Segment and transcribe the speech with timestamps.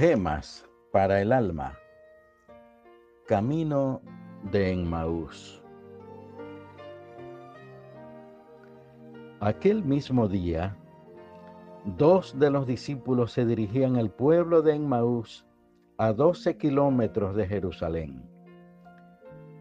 [0.00, 1.78] Gemas para el alma.
[3.26, 4.00] Camino
[4.50, 5.62] de Emmaús.
[9.40, 10.74] Aquel mismo día,
[11.84, 15.44] dos de los discípulos se dirigían al pueblo de Emmaús,
[15.98, 18.24] a 12 kilómetros de Jerusalén.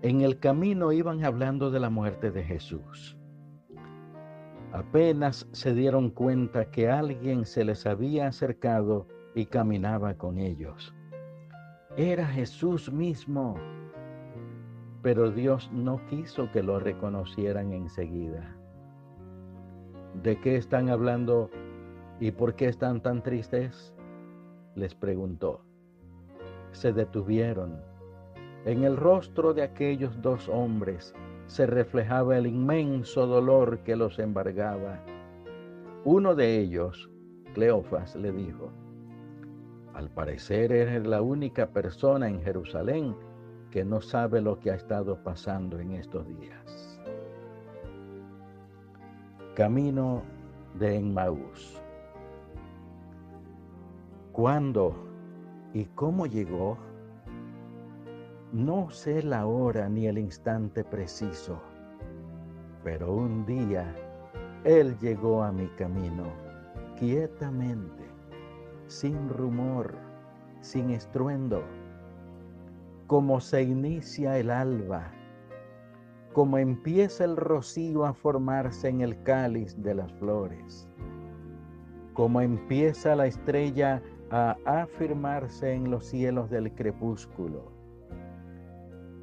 [0.02, 3.18] En el camino iban hablando de la muerte de Jesús.
[4.72, 10.94] Apenas se dieron cuenta que alguien se les había acercado y caminaba con ellos.
[11.96, 13.56] Era Jesús mismo,
[15.02, 18.54] pero Dios no quiso que lo reconocieran enseguida.
[20.22, 21.50] ¿De qué están hablando
[22.20, 23.96] y por qué están tan tristes?
[24.76, 25.62] Les preguntó.
[26.74, 27.80] Se detuvieron.
[28.66, 31.16] En el rostro de aquellos dos hombres
[31.46, 35.00] se reflejaba el inmenso dolor que los embargaba.
[36.04, 37.10] Uno de ellos,
[37.54, 38.74] Cleofas, le dijo,
[39.94, 43.16] al parecer eres la única persona en Jerusalén
[43.72, 47.00] que no sabe lo que ha estado pasando en estos días.
[49.56, 50.24] Camino
[50.76, 51.82] de Emmaús.
[54.32, 54.96] ¿Cuándo
[55.74, 56.78] y cómo llegó?
[58.54, 61.62] No sé la hora ni el instante preciso,
[62.84, 63.94] pero un día
[64.64, 66.24] Él llegó a mi camino
[66.98, 67.99] quietamente
[68.90, 69.94] sin rumor,
[70.62, 71.64] sin estruendo,
[73.06, 75.12] como se inicia el alba,
[76.34, 80.90] como empieza el rocío a formarse en el cáliz de las flores,
[82.14, 84.02] como empieza la estrella
[84.32, 87.72] a afirmarse en los cielos del crepúsculo,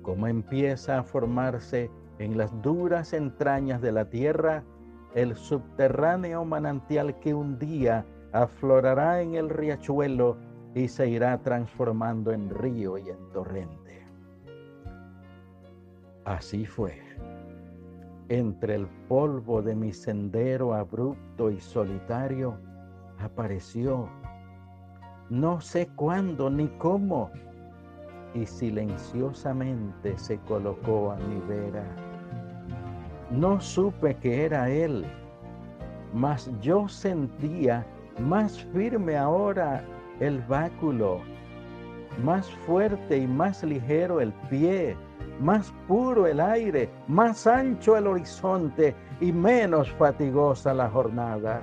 [0.03, 4.63] como empieza a formarse en las duras entrañas de la tierra
[5.15, 10.37] el subterráneo manantial que un día aflorará en el riachuelo
[10.75, 14.07] y se irá transformando en río y en torrente.
[16.25, 17.01] Así fue.
[18.29, 22.59] Entre el polvo de mi sendero abrupto y solitario
[23.21, 24.09] apareció,
[25.31, 27.31] no sé cuándo ni cómo,
[28.35, 31.85] y silenciosamente se colocó a mi vera.
[33.31, 35.07] No supe que era él,
[36.13, 37.87] mas yo sentía
[38.19, 39.85] más firme ahora
[40.21, 41.21] el báculo,
[42.23, 44.97] más fuerte y más ligero el pie,
[45.41, 51.63] más puro el aire, más ancho el horizonte y menos fatigosa la jornada.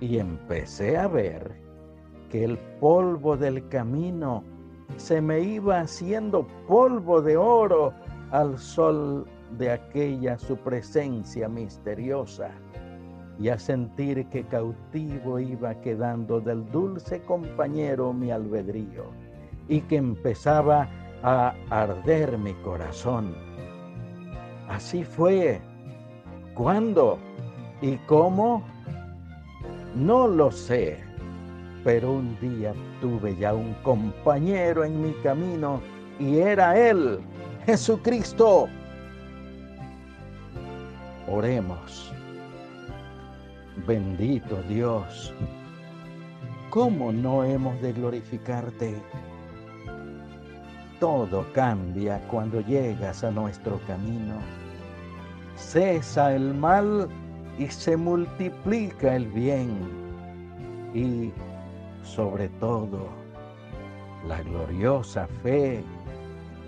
[0.00, 1.52] Y empecé a ver
[2.30, 4.44] que el polvo del camino
[4.96, 7.92] se me iba haciendo polvo de oro
[8.30, 9.26] al sol
[9.58, 12.50] de aquella su presencia misteriosa
[13.38, 19.04] y a sentir que cautivo iba quedando del dulce compañero mi albedrío
[19.68, 20.88] y que empezaba
[21.22, 23.34] a arder mi corazón.
[24.68, 25.60] Así fue.
[26.54, 27.18] ¿Cuándo?
[27.80, 28.62] ¿Y cómo?
[29.94, 30.98] No lo sé,
[31.84, 35.80] pero un día tuve ya un compañero en mi camino
[36.18, 37.20] y era Él,
[37.66, 38.68] Jesucristo.
[41.28, 42.12] Oremos.
[43.76, 45.34] Bendito Dios,
[46.68, 48.94] ¿cómo no hemos de glorificarte?
[51.00, 54.34] Todo cambia cuando llegas a nuestro camino.
[55.56, 57.08] Cesa el mal
[57.58, 59.70] y se multiplica el bien.
[60.94, 61.32] Y
[62.04, 63.08] sobre todo,
[64.28, 65.82] la gloriosa fe,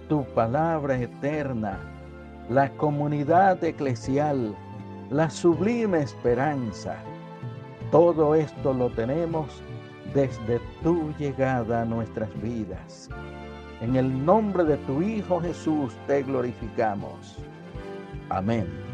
[0.08, 1.78] tu palabra eterna,
[2.48, 4.56] la comunidad eclesial,
[5.10, 6.96] la sublime esperanza.
[7.90, 9.62] Todo esto lo tenemos
[10.14, 13.08] desde tu llegada a nuestras vidas.
[13.80, 17.36] En el nombre de tu Hijo Jesús te glorificamos.
[18.30, 18.93] Amén.